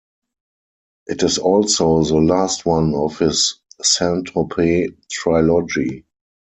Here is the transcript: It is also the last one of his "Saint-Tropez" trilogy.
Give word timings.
It 1.05 1.21
is 1.21 1.37
also 1.37 2.01
the 2.03 2.15
last 2.15 2.65
one 2.65 2.95
of 2.95 3.19
his 3.19 3.59
"Saint-Tropez" 3.83 4.87
trilogy. 5.11 6.05